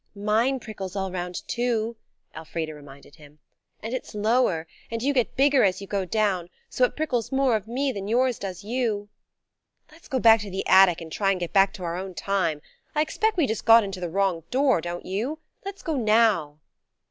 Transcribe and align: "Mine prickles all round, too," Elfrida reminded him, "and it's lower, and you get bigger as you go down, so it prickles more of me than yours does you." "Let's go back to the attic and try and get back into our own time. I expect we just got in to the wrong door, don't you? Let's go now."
"Mine 0.15 0.59
prickles 0.59 0.95
all 0.95 1.11
round, 1.11 1.47
too," 1.47 1.95
Elfrida 2.35 2.73
reminded 2.73 3.17
him, 3.17 3.37
"and 3.83 3.93
it's 3.93 4.15
lower, 4.15 4.65
and 4.89 5.03
you 5.03 5.13
get 5.13 5.35
bigger 5.35 5.63
as 5.63 5.79
you 5.79 5.85
go 5.85 6.05
down, 6.05 6.49
so 6.71 6.83
it 6.85 6.95
prickles 6.95 7.31
more 7.31 7.55
of 7.55 7.67
me 7.67 7.91
than 7.91 8.07
yours 8.07 8.39
does 8.39 8.63
you." 8.63 9.09
"Let's 9.91 10.07
go 10.07 10.17
back 10.19 10.39
to 10.39 10.49
the 10.49 10.65
attic 10.67 11.01
and 11.01 11.11
try 11.11 11.29
and 11.29 11.39
get 11.39 11.53
back 11.53 11.69
into 11.69 11.83
our 11.83 11.97
own 11.97 12.15
time. 12.15 12.63
I 12.95 13.01
expect 13.01 13.37
we 13.37 13.45
just 13.45 13.63
got 13.63 13.83
in 13.83 13.91
to 13.91 13.99
the 13.99 14.09
wrong 14.09 14.43
door, 14.49 14.81
don't 14.81 15.05
you? 15.05 15.37
Let's 15.63 15.83
go 15.83 15.95
now." 15.95 16.61